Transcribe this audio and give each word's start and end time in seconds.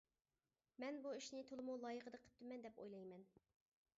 مەن 0.83 0.95
بۇ 1.03 1.11
ئىشنى 1.17 1.43
تولىمۇ 1.51 1.77
لايىقىدا 1.83 2.21
قىپتىمەن 2.23 2.65
دەپ 2.67 2.79
ئويلايمەن. 2.85 3.29